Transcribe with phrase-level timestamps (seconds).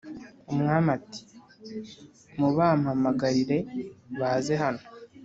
[0.53, 3.57] umwami ati"mubampamagarire
[4.19, 4.83] baze hano"